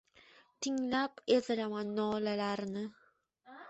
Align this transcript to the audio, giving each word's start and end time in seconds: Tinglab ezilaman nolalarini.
Tinglab 0.67 1.23
ezilaman 1.37 1.87
nolalarini. 2.01 2.85